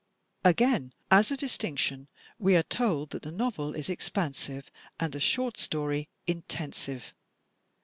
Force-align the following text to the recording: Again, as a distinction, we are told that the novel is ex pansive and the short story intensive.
Again, 0.43 0.93
as 1.11 1.29
a 1.29 1.37
distinction, 1.37 2.07
we 2.39 2.55
are 2.55 2.63
told 2.63 3.11
that 3.11 3.21
the 3.21 3.31
novel 3.31 3.75
is 3.75 3.87
ex 3.87 4.09
pansive 4.09 4.65
and 4.99 5.13
the 5.13 5.19
short 5.19 5.57
story 5.57 6.09
intensive. 6.25 7.13